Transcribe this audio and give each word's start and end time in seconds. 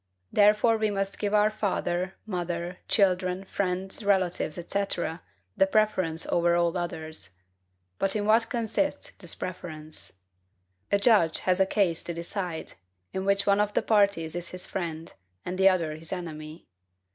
Therefore 0.33 0.77
we 0.79 0.89
must 0.89 1.19
give 1.19 1.31
our 1.31 1.51
father, 1.51 2.15
mother, 2.25 2.79
children, 2.87 3.43
friends, 3.45 4.03
relatives, 4.03 4.55
&c., 4.55 4.63
the 5.55 5.67
preference 5.71 6.25
over 6.25 6.55
all 6.55 6.75
others. 6.75 7.37
But 7.99 8.15
in 8.15 8.25
what 8.25 8.49
consists 8.49 9.11
this 9.11 9.35
preference? 9.35 10.13
A 10.91 10.97
judge 10.97 11.37
has 11.41 11.59
a 11.59 11.67
case 11.67 12.01
to 12.05 12.15
decide, 12.15 12.73
in 13.13 13.25
which 13.25 13.45
one 13.45 13.59
of 13.59 13.75
the 13.75 13.83
parties 13.83 14.33
is 14.33 14.49
his 14.49 14.65
friend, 14.65 15.13
and 15.45 15.59
the 15.59 15.69
other 15.69 15.93
his 15.95 16.11
enemy. 16.11 16.65